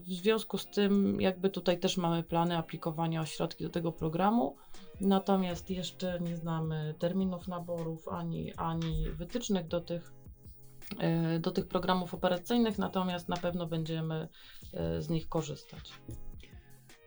w 0.00 0.08
związku 0.08 0.58
z 0.58 0.66
tym, 0.66 1.20
jakby 1.20 1.50
tutaj 1.50 1.80
też 1.80 1.96
mamy 1.96 2.22
plany 2.22 2.56
aplikowania 2.58 3.20
o 3.20 3.26
środki 3.26 3.64
do 3.64 3.70
tego 3.70 3.92
programu, 3.92 4.56
natomiast 5.00 5.70
jeszcze 5.70 6.20
nie 6.20 6.36
znamy 6.36 6.94
terminów 6.98 7.48
naborów 7.48 8.08
ani, 8.08 8.54
ani 8.54 9.10
wytycznych 9.10 9.68
do 9.68 9.80
tych, 9.80 10.12
yy, 11.32 11.40
do 11.40 11.50
tych 11.50 11.68
programów 11.68 12.14
operacyjnych, 12.14 12.78
natomiast 12.78 13.28
na 13.28 13.36
pewno 13.36 13.66
będziemy 13.66 14.28
yy, 14.72 15.02
z 15.02 15.08
nich 15.08 15.28
korzystać. 15.28 15.92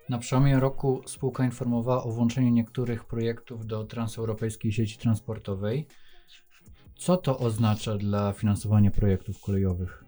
Na 0.09 0.17
przełomie 0.17 0.59
roku 0.59 1.01
spółka 1.05 1.45
informowała 1.45 2.03
o 2.03 2.11
włączeniu 2.11 2.49
niektórych 2.49 3.05
projektów 3.05 3.65
do 3.65 3.83
transeuropejskiej 3.83 4.71
sieci 4.71 4.97
transportowej. 4.97 5.87
Co 6.97 7.17
to 7.17 7.37
oznacza 7.37 7.97
dla 7.97 8.33
finansowania 8.33 8.91
projektów 8.91 9.41
kolejowych? 9.41 10.03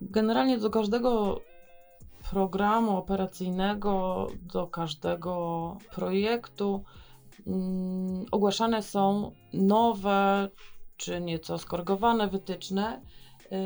Generalnie 0.00 0.58
do 0.58 0.70
każdego 0.70 1.40
programu 2.30 2.96
operacyjnego, 2.96 4.26
do 4.42 4.66
każdego 4.66 5.76
projektu 5.94 6.84
mm, 7.46 8.26
ogłaszane 8.30 8.82
są 8.82 9.32
nowe 9.52 10.48
czy 10.96 11.20
nieco 11.20 11.58
skorygowane 11.58 12.28
wytyczne 12.28 13.02
yy, 13.50 13.58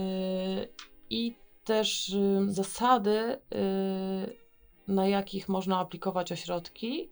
i 1.10 1.36
też 1.64 2.08
yy, 2.08 2.52
zasady, 2.52 3.40
yy, 3.50 4.94
na 4.94 5.08
jakich 5.08 5.48
można 5.48 5.78
aplikować 5.78 6.32
ośrodki 6.32 7.10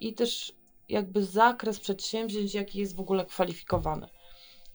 i 0.00 0.14
też 0.14 0.52
jakby 0.88 1.24
zakres 1.24 1.80
przedsięwzięć, 1.80 2.54
jaki 2.54 2.78
jest 2.78 2.96
w 2.96 3.00
ogóle 3.00 3.26
kwalifikowany. 3.26 4.08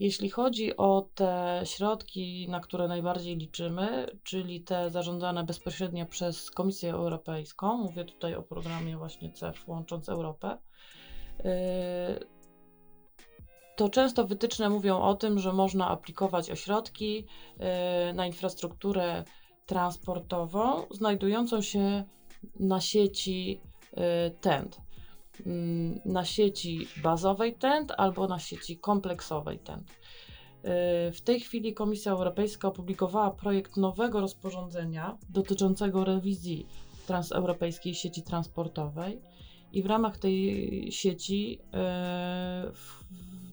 Jeśli 0.02 0.30
chodzi 0.30 0.78
o 0.78 1.10
te 1.16 1.62
środki, 1.64 2.48
na 2.50 2.60
które 2.60 2.88
najbardziej 2.88 3.38
liczymy, 3.38 4.08
czyli 4.24 4.62
te 4.62 4.90
zarządzane 4.90 5.44
bezpośrednio 5.44 6.06
przez 6.06 6.52
Komisję 6.52 6.92
Europejską, 6.92 7.78
mówię 7.78 8.06
tutaj 8.06 8.36
o 8.36 8.44
programie 8.44 8.98
właśnie 8.98 9.32
CEF 9.32 9.68
łącząc 9.68 10.10
Europę, 10.10 10.58
yy, 11.38 11.46
to 13.76 13.90
często 13.90 14.28
wytyczne 14.28 14.70
mówią 14.70 15.02
o 15.02 15.16
tym, 15.16 15.40
że 15.40 15.54
można 15.54 15.88
aplikować 15.88 16.52
ośrodki 16.52 17.16
yy, 17.16 18.14
na 18.14 18.28
infrastrukturę 18.28 19.24
transportową 19.66 20.82
znajdującą 20.92 21.62
się 21.62 22.04
na 22.60 22.82
sieci 22.82 23.62
TENT. 24.42 24.82
Mm, 25.46 26.00
na 26.06 26.26
sieci 26.26 26.88
bazowej 27.04 27.54
TENT 27.54 27.92
albo 27.98 28.28
na 28.28 28.40
sieci 28.40 28.78
kompleksowej 28.78 29.60
TENT. 29.60 29.92
Y, 29.92 29.96
w 31.12 31.22
tej 31.22 31.40
chwili 31.40 31.74
Komisja 31.74 32.12
Europejska 32.12 32.68
opublikowała 32.68 33.32
projekt 33.32 33.78
nowego 33.78 34.22
rozporządzenia 34.22 35.18
dotyczącego 35.30 36.06
rewizji 36.06 36.68
transeuropejskiej 37.08 37.96
sieci 37.96 38.24
transportowej 38.24 39.22
i 39.74 39.84
w 39.84 39.86
ramach 39.86 40.18
tej 40.18 40.92
sieci 40.92 41.60
y, 41.60 41.62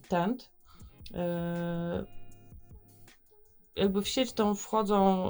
TENT 0.08 0.50
y, 1.10 1.14
jakby 3.76 4.02
w 4.02 4.08
sieć 4.08 4.32
tą 4.32 4.54
wchodzą 4.54 5.24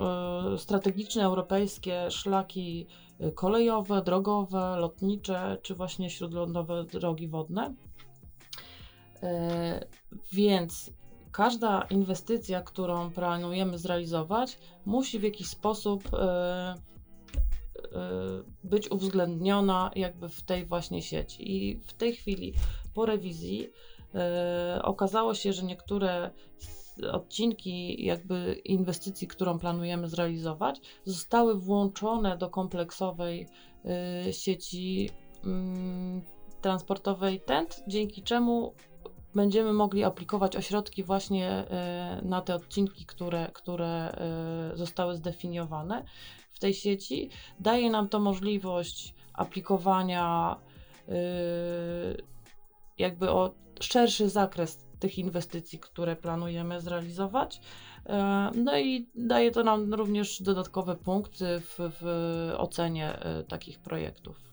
strategiczne 0.59 1.25
europejskie 1.25 2.11
szlaki 2.11 2.87
kolejowe, 3.35 4.03
drogowe, 4.03 4.77
lotnicze, 4.77 5.59
czy 5.63 5.75
właśnie 5.75 6.11
śródlądowe 6.11 6.85
drogi 6.85 7.29
wodne. 7.29 7.75
E, 9.23 9.87
więc 10.33 10.91
każda 11.33 11.83
inwestycja, 11.91 12.63
którą 12.63 13.11
planujemy 13.11 13.79
zrealizować, 13.79 14.59
musi 14.87 15.19
w 15.19 15.23
jakiś 15.23 15.49
sposób 15.49 16.15
e, 16.15 16.19
e, 16.25 16.75
być 18.65 18.91
uwzględniona 18.91 19.91
jakby 19.97 20.29
w 20.29 20.43
tej 20.43 20.67
właśnie 20.67 21.03
sieci. 21.03 21.53
I 21.57 21.77
w 21.77 21.93
tej 21.93 22.13
chwili 22.13 22.55
po 22.95 23.07
rewizji 23.07 23.69
okazało 24.83 25.35
się, 25.35 25.53
że 25.53 25.63
niektóre 25.63 26.31
odcinki 27.13 28.05
jakby 28.05 28.61
inwestycji, 28.65 29.29
którą 29.29 29.59
planujemy 29.59 30.09
zrealizować, 30.09 30.81
zostały 31.05 31.59
włączone 31.61 32.37
do 32.37 32.51
kompleksowej 32.51 33.47
e, 33.85 34.33
sieci 34.33 35.11
mm, 35.45 36.23
transportowej 36.61 37.41
TENT, 37.41 37.83
dzięki 37.89 38.23
czemu 38.23 38.75
będziemy 39.35 39.73
mogli 39.73 40.05
aplikować 40.05 40.57
ośrodki 40.57 41.05
właśnie 41.05 41.49
e, 41.49 42.21
na 42.25 42.41
te 42.41 42.55
odcinki, 42.55 43.07
które, 43.07 43.51
które 43.53 44.19
zostały 44.75 45.17
zdefiniowane 45.17 46.05
w 46.53 46.59
tej 46.59 46.75
sieci. 46.75 47.31
Daje 47.61 47.91
nam 47.91 48.09
to 48.09 48.21
możliwość 48.21 49.15
aplikowania 49.33 50.57
jakby 52.99 53.31
o 53.31 53.55
szerszy 53.81 54.29
zakres 54.29 54.88
tych 55.01 55.19
inwestycji, 55.19 55.79
które 55.79 56.17
planujemy 56.17 56.81
zrealizować. 56.81 57.61
E, 58.07 58.51
no 58.55 58.79
i 58.79 59.09
daje 59.15 59.51
to 59.51 59.65
nam 59.65 59.95
również 59.95 60.43
dodatkowe 60.43 60.97
punkty 60.97 61.61
w, 61.61 61.79
w 61.79 62.05
ocenie 62.57 63.19
e, 63.19 63.45
takich 63.45 63.79
projektów. 63.79 64.49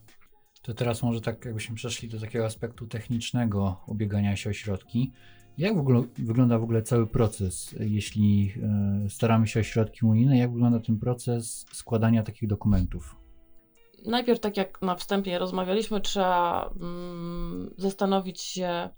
To 0.61 0.73
teraz 0.73 1.03
może 1.03 1.21
tak 1.21 1.45
jakbyśmy 1.45 1.75
przeszli 1.75 2.09
do 2.09 2.19
takiego 2.19 2.45
aspektu 2.45 2.87
technicznego 2.87 3.81
ubiegania 3.87 4.35
się 4.35 4.49
o 4.49 4.53
środki. 4.53 5.11
Jak 5.57 5.75
w 5.75 5.79
ogóle, 5.79 6.03
wygląda 6.17 6.59
w 6.59 6.63
ogóle 6.63 6.81
cały 6.81 7.07
proces, 7.07 7.75
jeśli 7.79 8.53
e, 9.05 9.09
staramy 9.09 9.47
się 9.47 9.59
o 9.59 9.63
środki 9.63 10.05
unijne? 10.05 10.37
Jak 10.37 10.51
wygląda 10.51 10.79
ten 10.79 10.99
proces 10.99 11.65
składania 11.71 12.23
takich 12.23 12.49
dokumentów? 12.49 13.15
Najpierw, 14.05 14.39
tak 14.39 14.57
jak 14.57 14.81
na 14.81 14.95
wstępie 14.95 15.39
rozmawialiśmy, 15.39 16.01
trzeba 16.01 16.69
mm, 16.81 17.73
zastanowić 17.77 18.41
się, 18.41 18.89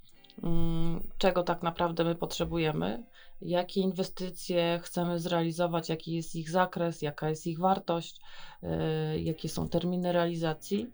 czego 1.17 1.44
tak 1.44 1.63
naprawdę 1.63 2.03
my 2.03 2.15
potrzebujemy, 2.15 3.03
jakie 3.41 3.82
inwestycje 3.82 4.79
chcemy 4.84 5.20
zrealizować, 5.20 5.89
jaki 5.89 6.13
jest 6.13 6.36
ich 6.36 6.50
zakres, 6.50 7.01
jaka 7.01 7.29
jest 7.29 7.48
ich 7.48 7.60
wartość, 7.60 8.22
y, 8.63 9.20
jakie 9.20 9.50
są 9.50 9.70
terminy 9.70 10.12
realizacji. 10.12 10.91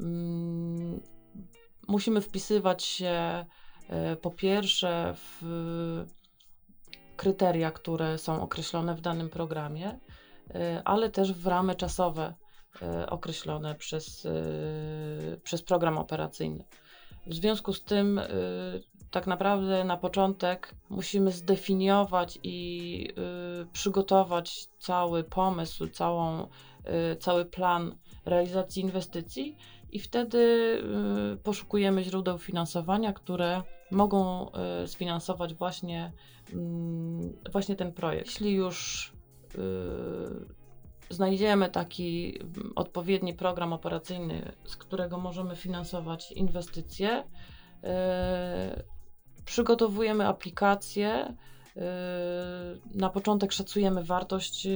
Mm, 0.00 1.00
musimy 1.88 2.20
wpisywać 2.20 2.84
się 2.84 3.46
y, 4.12 4.16
po 4.16 4.30
pierwsze 4.30 5.14
w 5.16 5.44
kryteria, 7.16 7.70
które 7.70 8.18
są 8.18 8.42
określone 8.42 8.94
w 8.94 9.00
danym 9.00 9.30
programie, 9.30 9.98
y, 10.50 10.82
ale 10.84 11.10
też 11.10 11.32
w 11.32 11.46
ramy 11.46 11.74
czasowe 11.74 12.34
określone 13.08 13.74
przez, 13.74 14.26
przez 15.42 15.62
program 15.62 15.98
operacyjny. 15.98 16.64
W 17.26 17.34
związku 17.34 17.72
z 17.72 17.82
tym, 17.82 18.18
y, 18.18 18.24
tak 19.10 19.26
naprawdę 19.26 19.84
na 19.84 19.96
początek 19.96 20.74
musimy 20.90 21.32
zdefiniować 21.32 22.38
i 22.42 23.08
y, 23.62 23.66
przygotować 23.72 24.68
cały 24.78 25.24
pomysł, 25.24 25.86
całą, 25.86 26.42
y, 26.42 27.16
cały 27.16 27.44
plan 27.44 27.94
realizacji 28.24 28.82
inwestycji, 28.82 29.56
i 29.92 30.00
wtedy 30.00 30.78
poszukujemy 31.42 32.04
źródeł 32.04 32.38
finansowania, 32.38 33.12
które 33.12 33.62
mogą 33.90 34.50
sfinansować 34.86 35.54
właśnie, 35.54 36.12
mm, 36.52 37.32
właśnie 37.52 37.76
ten 37.76 37.92
projekt. 37.92 38.26
Jeśli 38.26 38.52
już 38.52 39.12
znajdziemy 41.10 41.70
taki 41.70 42.38
mm, 42.40 42.72
odpowiedni 42.76 43.34
program 43.34 43.72
operacyjny, 43.72 44.52
z 44.64 44.76
którego 44.76 45.18
możemy 45.18 45.56
finansować 45.56 46.32
inwestycje, 46.32 47.24
e, 47.84 48.82
przygotowujemy 49.44 50.26
aplikację. 50.26 51.36
E, 51.76 51.84
na 52.94 53.10
początek 53.10 53.52
szacujemy 53.52 54.04
wartość 54.04 54.66
e, 54.66 54.70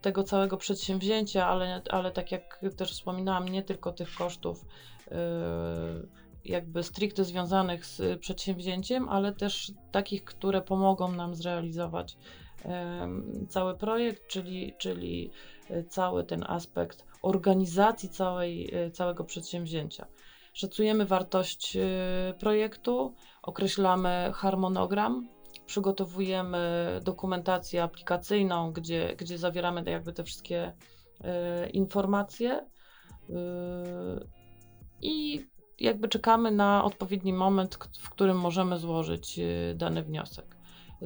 tego 0.00 0.22
całego 0.22 0.56
przedsięwzięcia, 0.56 1.46
ale, 1.46 1.82
ale 1.90 2.10
tak 2.10 2.32
jak 2.32 2.60
też 2.76 2.92
wspominałam, 2.92 3.48
nie 3.48 3.62
tylko 3.62 3.92
tych 3.92 4.14
kosztów 4.14 4.64
jakby 6.44 6.82
stricte 6.82 7.24
związanych 7.24 7.86
z 7.86 8.20
przedsięwzięciem, 8.20 9.08
ale 9.08 9.32
też 9.32 9.72
takich, 9.92 10.24
które 10.24 10.62
pomogą 10.62 11.12
nam 11.12 11.34
zrealizować 11.34 12.16
cały 13.48 13.76
projekt, 13.76 14.26
czyli, 14.26 14.74
czyli 14.78 15.30
e, 15.70 15.84
cały 15.84 16.24
ten 16.24 16.44
aspekt 16.46 17.04
organizacji 17.22 18.08
całej, 18.08 18.74
e, 18.74 18.90
całego 18.90 19.24
przedsięwzięcia. 19.24 20.06
Szacujemy 20.52 21.06
wartość 21.06 21.76
e, 21.76 22.34
projektu, 22.38 23.14
określamy 23.42 24.30
harmonogram, 24.34 25.28
przygotowujemy 25.66 27.00
dokumentację 27.04 27.82
aplikacyjną, 27.82 28.72
gdzie, 28.72 29.14
gdzie 29.18 29.38
zawieramy 29.38 29.82
jakby 29.86 30.12
te 30.12 30.24
wszystkie 30.24 30.72
informacje 31.72 32.66
i 35.02 35.46
jakby 35.80 36.08
czekamy 36.08 36.50
na 36.50 36.84
odpowiedni 36.84 37.32
moment, 37.32 37.78
w 38.00 38.10
którym 38.10 38.38
możemy 38.38 38.78
złożyć 38.78 39.40
dany 39.74 40.02
wniosek. 40.02 40.55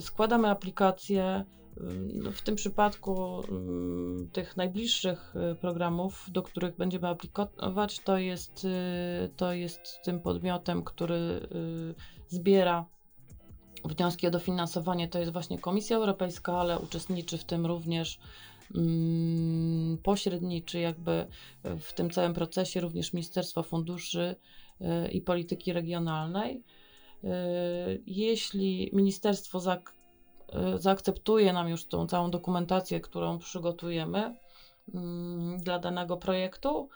Składamy 0.01 0.49
aplikację. 0.49 1.45
No, 2.15 2.33
w 2.33 2.43
tym 2.43 2.55
przypadku 2.55 3.43
tych 4.33 4.57
najbliższych 4.57 5.35
y, 5.53 5.55
programów, 5.55 6.27
do 6.29 6.43
których 6.43 6.77
będziemy 6.77 7.09
aplikować, 7.09 7.99
to 7.99 8.19
jest, 8.19 8.65
y, 8.65 9.31
to 9.37 9.53
jest 9.53 10.01
tym 10.05 10.21
podmiotem, 10.21 10.85
który 10.85 11.15
y, 11.15 11.95
zbiera 12.29 12.87
wnioski 13.85 14.27
o 14.27 14.31
dofinansowanie. 14.31 15.09
To 15.09 15.19
jest 15.19 15.33
właśnie 15.33 15.59
Komisja 15.59 15.97
Europejska, 15.97 16.53
ale 16.59 16.79
uczestniczy 16.79 17.39
w 17.39 17.45
tym 17.45 17.67
również 17.67 18.19
pośredniczy 20.03 20.81
jakby 20.81 21.27
w 21.81 21.93
tym 21.93 22.11
całym 22.11 22.35
procesie 22.35 22.81
również 22.81 23.13
Ministerstwo 23.13 23.63
Funduszy 23.63 24.37
i 25.13 25.21
Polityki 25.21 25.73
Regionalnej. 25.73 26.65
Y, 27.25 28.03
jeśli 28.07 28.91
ministerstwo 28.93 29.61
zaak 29.61 29.95
y, 30.75 30.79
zaakceptuje 30.79 31.53
nam 31.53 31.69
już 31.69 31.87
tą 31.87 32.07
całą 32.07 32.31
dokumentację, 32.31 33.01
którą 33.01 33.39
przygotujemy 33.39 34.37
mm, 34.95 35.59
dla 35.59 35.79
danego 35.79 36.17
projektu, 36.17 36.89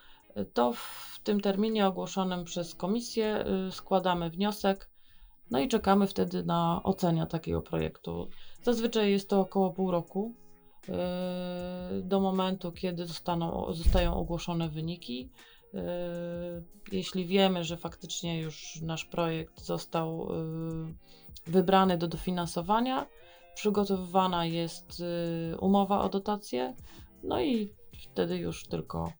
to 0.53 0.73
w 0.73 1.19
tym 1.23 1.41
terminie 1.41 1.87
ogłoszonym 1.87 2.43
przez 2.43 2.75
komisję 2.75 3.45
y, 3.67 3.71
składamy 3.71 4.29
wniosek, 4.29 4.89
no 5.51 5.59
i 5.59 5.67
czekamy 5.67 6.07
wtedy 6.07 6.43
na 6.43 6.81
ocenę 6.83 7.27
takiego 7.27 7.61
projektu. 7.61 8.29
Zazwyczaj 8.63 9.11
jest 9.11 9.29
to 9.29 9.39
około 9.39 9.71
pół 9.71 9.91
roku 9.91 10.33
do 12.01 12.19
momentu, 12.19 12.71
kiedy 12.71 13.05
zostaną, 13.07 13.73
zostają 13.73 14.15
ogłoszone 14.15 14.69
wyniki. 14.69 15.29
Yy, 15.73 15.81
jeśli 16.91 17.25
wiemy, 17.25 17.63
że 17.63 17.77
faktycznie 17.77 18.41
już 18.41 18.81
nasz 18.81 19.05
projekt 19.05 19.61
został 19.61 20.27
yy, 20.29 20.95
wybrany 21.45 21.97
do 21.97 22.07
dofinansowania, 22.07 23.07
przygotowywana 23.55 24.45
jest 24.45 24.99
yy, 24.99 25.57
umowa 25.59 26.01
o 26.01 26.09
dotację, 26.09 26.75
no 27.23 27.41
i 27.41 27.73
wtedy 28.11 28.37
już 28.37 28.67
tylko 28.67 29.11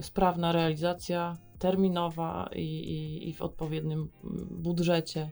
sprawna 0.00 0.52
realizacja, 0.52 1.36
terminowa 1.58 2.50
i, 2.54 2.60
i, 2.60 3.28
i 3.28 3.34
w 3.34 3.42
odpowiednim 3.42 4.10
budżecie 4.50 5.30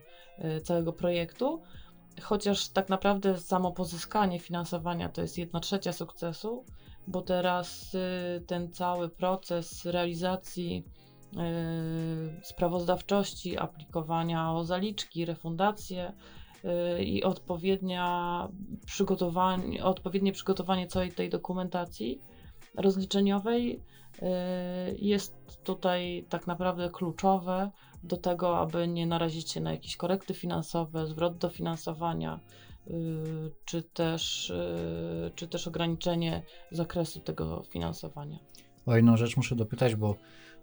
całego 0.63 0.93
projektu. 0.93 1.61
Chociaż 2.21 2.69
tak 2.69 2.89
naprawdę 2.89 3.37
samo 3.37 3.71
pozyskanie 3.71 4.39
finansowania 4.39 5.09
to 5.09 5.21
jest 5.21 5.37
jedna 5.37 5.59
trzecia 5.59 5.93
sukcesu, 5.93 6.65
bo 7.07 7.21
teraz 7.21 7.93
y, 7.93 8.41
ten 8.47 8.71
cały 8.71 9.09
proces 9.09 9.85
realizacji 9.85 10.83
y, 11.33 12.45
sprawozdawczości, 12.45 13.57
aplikowania 13.57 14.53
o 14.53 14.63
zaliczki, 14.63 15.25
refundacje 15.25 16.13
y, 16.99 17.03
i 17.03 17.23
odpowiednia 17.23 18.47
przygotowanie, 18.85 19.83
odpowiednie 19.83 20.31
przygotowanie 20.31 20.87
całej 20.87 21.11
tej 21.11 21.29
dokumentacji 21.29 22.21
rozliczeniowej 22.77 23.83
jest 24.95 25.63
tutaj 25.63 26.25
tak 26.29 26.47
naprawdę 26.47 26.89
kluczowe 26.89 27.71
do 28.03 28.17
tego, 28.17 28.57
aby 28.57 28.87
nie 28.87 29.07
narazić 29.07 29.51
się 29.51 29.61
na 29.61 29.71
jakieś 29.71 29.97
korekty 29.97 30.33
finansowe, 30.33 31.07
zwrot 31.07 31.37
dofinansowania, 31.37 32.39
Y, 32.39 32.74
czy 33.65 33.83
też, 33.83 34.49
y, 34.49 35.31
czy 35.35 35.47
też 35.47 35.67
ograniczenie 35.67 36.43
zakresu 36.71 37.19
tego 37.19 37.63
finansowania. 37.69 38.39
O 38.85 38.95
jedną 38.95 39.17
rzecz 39.17 39.37
muszę 39.37 39.55
dopytać, 39.55 39.95
bo 39.95 40.15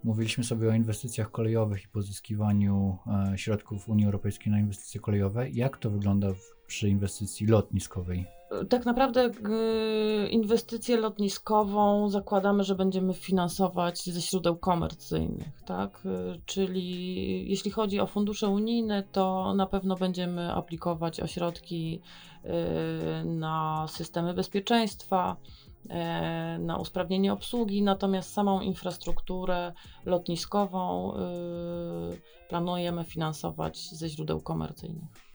mówiliśmy 0.04 0.44
sobie 0.44 0.68
o 0.68 0.72
inwestycjach 0.72 1.30
kolejowych 1.30 1.84
i 1.84 1.88
pozyskiwaniu 1.88 2.98
e, 3.32 3.38
środków 3.38 3.88
Unii 3.88 4.04
Europejskiej 4.04 4.52
na 4.52 4.58
inwestycje 4.58 5.00
kolejowe. 5.00 5.50
Jak 5.50 5.76
to 5.76 5.90
wygląda 5.90 6.28
przy 6.66 6.88
inwestycji 6.88 7.46
lotniskowej? 7.46 8.26
Tak 8.68 8.86
naprawdę 8.86 9.30
y, 10.24 10.28
inwestycję 10.28 10.96
lotniskową 10.96 12.08
zakładamy, 12.08 12.64
że 12.64 12.74
będziemy 12.74 13.14
finansować 13.14 14.04
ze 14.04 14.20
źródeł 14.20 14.56
komercyjnych, 14.56 15.62
tak? 15.66 16.02
Y, 16.06 16.40
czyli 16.46 17.50
jeśli 17.50 17.70
chodzi 17.70 18.00
o 18.00 18.06
fundusze 18.06 18.48
unijne, 18.48 19.02
to 19.02 19.54
na 19.54 19.66
pewno 19.66 19.96
będziemy 19.96 20.52
aplikować 20.52 21.20
o 21.20 21.26
środki 21.26 22.00
y, 22.44 22.48
na 23.24 23.86
systemy 23.88 24.34
bezpieczeństwa, 24.34 25.36
na 26.58 26.76
usprawnienie 26.76 27.32
obsługi, 27.32 27.82
natomiast 27.82 28.32
samą 28.32 28.60
infrastrukturę 28.60 29.72
lotniskową 30.04 31.12
planujemy 32.48 33.04
finansować 33.04 33.88
ze 33.90 34.08
źródeł 34.08 34.40
komercyjnych. 34.40 35.31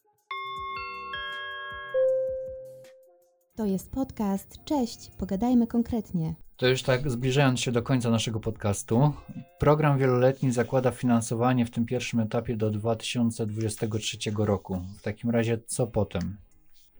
To 3.58 3.66
jest 3.66 3.92
podcast. 3.92 4.66
Cześć, 4.66 5.12
pogadajmy 5.18 5.68
konkretnie. 5.68 6.36
To 6.58 6.68
już 6.68 6.84
tak 6.84 7.12
zbliżając 7.12 7.60
się 7.60 7.72
do 7.72 7.84
końca 7.84 8.10
naszego 8.10 8.40
podcastu, 8.40 9.14
program 9.60 9.98
wieloletni 9.98 10.52
zakłada 10.52 10.92
finansowanie 10.92 11.66
w 11.66 11.72
tym 11.72 11.86
pierwszym 11.86 12.20
etapie 12.20 12.58
do 12.58 12.70
2023 12.70 14.18
roku. 14.38 14.82
W 15.00 15.02
takim 15.02 15.30
razie 15.30 15.58
co 15.68 15.88
potem? 15.88 16.38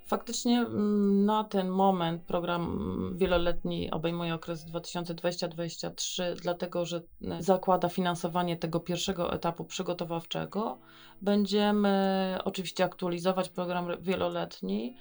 Faktycznie 0.06 0.60
mm, 0.60 1.26
na 1.26 1.44
ten 1.44 1.70
moment 1.70 2.22
program 2.22 2.80
wieloletni 3.18 3.92
obejmuje 3.92 4.36
okres 4.36 4.66
2020-2023, 4.66 6.24
dlatego 6.42 6.86
że 6.86 7.02
e, 7.22 7.44
zakłada 7.44 7.90
finansowanie 7.90 8.58
tego 8.58 8.80
pierwszego 8.80 9.34
etapu 9.34 9.66
przygotowawczego. 9.66 10.78
Będziemy 11.22 12.38
oczywiście 12.44 12.84
aktualizować 12.84 13.50
program 13.50 13.88
wieloletni 14.02 14.96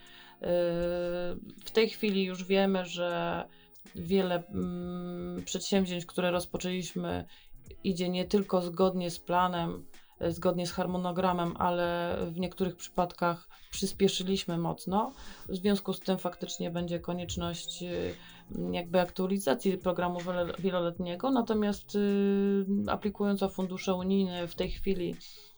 w 1.64 1.70
tej 1.72 1.88
chwili 1.88 2.24
już 2.24 2.44
wiemy, 2.44 2.86
że 2.86 3.44
wiele 3.94 4.42
mm, 4.46 5.44
przedsięwzięć, 5.44 6.06
które 6.06 6.30
rozpoczęliśmy, 6.30 7.24
idzie 7.84 8.08
nie 8.08 8.24
tylko 8.24 8.62
zgodnie 8.62 9.10
z 9.10 9.18
planem, 9.18 9.86
e, 10.20 10.32
zgodnie 10.32 10.66
z 10.66 10.72
harmonogramem, 10.72 11.54
ale 11.58 12.16
w 12.30 12.38
niektórych 12.40 12.76
przypadkach 12.76 13.48
przyspieszyliśmy 13.70 14.58
mocno. 14.58 15.12
W 15.48 15.56
związku 15.56 15.92
z 15.92 16.00
tym 16.00 16.18
faktycznie 16.18 16.70
będzie 16.70 17.00
konieczność 17.00 17.82
e, 17.82 17.88
jakby 18.72 19.00
aktualizacji 19.00 19.78
programu 19.78 20.18
wieloletniego, 20.58 21.30
natomiast 21.30 21.94
y, 21.94 22.66
aplikując 22.86 23.42
o 23.42 23.48
fundusze 23.48 23.94
unijne 23.94 24.48
w 24.48 24.54
tej 24.54 24.70
chwili 24.70 25.16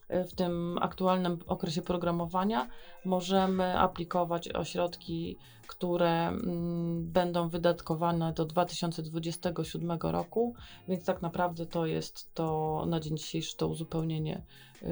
w 0.09 0.35
tym 0.35 0.77
aktualnym 0.81 1.37
okresie 1.47 1.81
programowania 1.81 2.67
możemy 3.05 3.79
aplikować 3.79 4.49
o 4.49 4.63
środki, 4.63 5.37
które 5.67 6.27
mm, 6.27 7.11
będą 7.11 7.49
wydatkowane 7.49 8.33
do 8.33 8.45
2027 8.45 9.97
roku, 10.01 10.53
więc 10.87 11.05
tak 11.05 11.21
naprawdę 11.21 11.65
to 11.65 11.85
jest 11.85 12.33
to 12.33 12.85
na 12.87 12.99
dzień 12.99 13.17
dzisiejszy 13.17 13.57
to 13.57 13.67
uzupełnienie 13.67 14.41
y, 14.83 14.87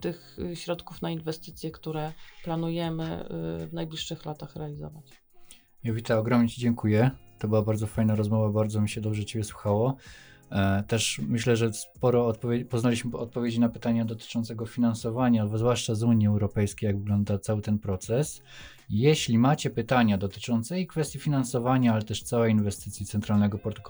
tych 0.00 0.36
środków 0.54 1.02
na 1.02 1.10
inwestycje, 1.10 1.70
które 1.70 2.12
planujemy 2.44 3.24
y, 3.62 3.66
w 3.66 3.72
najbliższych 3.72 4.26
latach 4.26 4.56
realizować. 4.56 5.04
Jowita, 5.84 6.18
ogromnie 6.18 6.48
Ci 6.48 6.60
dziękuję. 6.60 7.10
To 7.38 7.48
była 7.48 7.62
bardzo 7.62 7.86
fajna 7.86 8.14
rozmowa, 8.14 8.48
bardzo 8.48 8.80
mi 8.80 8.88
się 8.88 9.00
dobrze 9.00 9.24
Ciebie 9.24 9.44
słuchało. 9.44 9.96
E, 10.50 10.82
też 10.82 11.20
myślę, 11.28 11.56
że 11.56 11.72
sporo 11.72 12.26
odpowiedzi, 12.26 12.64
poznaliśmy 12.64 13.18
odpowiedzi 13.18 13.60
na 13.60 13.68
pytania 13.68 14.04
dotyczącego 14.04 14.66
finansowania, 14.66 15.46
zwłaszcza 15.46 15.94
z 15.94 16.02
Unii 16.02 16.26
Europejskiej, 16.26 16.86
jak 16.86 16.98
wygląda 16.98 17.38
cały 17.38 17.62
ten 17.62 17.78
proces. 17.78 18.42
Jeśli 18.90 19.38
macie 19.38 19.70
pytania 19.70 20.18
dotyczące 20.18 20.80
i 20.80 20.86
kwestii 20.86 21.18
finansowania, 21.18 21.92
ale 21.92 22.02
też 22.02 22.22
całej 22.22 22.52
inwestycji 22.52 23.06
Centralnego 23.06 23.58
Portu 23.58 23.82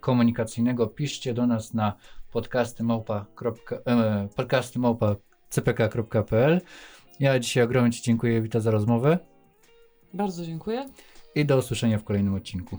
Komunikacyjnego, 0.00 0.86
piszcie 0.86 1.34
do 1.34 1.46
nas 1.46 1.74
na 1.74 1.94
podcasty 2.32 2.82
małpa, 2.82 3.26
e, 3.86 4.28
podcasty 4.36 4.78
cpk.pl. 5.50 6.60
Ja 7.20 7.38
dzisiaj 7.38 7.62
ogromnie 7.62 7.92
Ci 7.92 8.02
dziękuję, 8.02 8.42
Wita, 8.42 8.60
za 8.60 8.70
rozmowę. 8.70 9.18
Bardzo 10.14 10.44
dziękuję. 10.44 10.88
I 11.34 11.44
do 11.44 11.58
usłyszenia 11.58 11.98
w 11.98 12.04
kolejnym 12.04 12.34
odcinku. 12.34 12.78